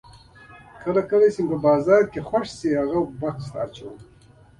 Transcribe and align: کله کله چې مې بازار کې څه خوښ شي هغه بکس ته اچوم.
کله 0.83 1.01
کله 1.09 1.27
چې 1.33 1.41
مې 1.47 1.57
بازار 1.65 2.01
کې 2.11 2.19
څه 2.21 2.25
خوښ 2.27 2.45
شي 2.57 2.69
هغه 2.81 2.99
بکس 3.19 3.45
ته 3.51 3.57
اچوم. 3.65 3.95